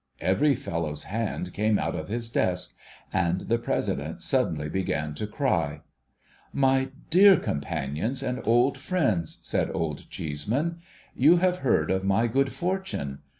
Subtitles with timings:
[0.33, 2.73] 'Every fellow's hand came out of his desk,
[3.13, 5.81] and the President suddenly began to cry.'
[6.67, 10.83] My dear companions and old friends,' said Old Cheeseman, OLD CHEESEMAN'S
[11.19, 13.19] GENEROSITY 49 'you have heard of my good fortune.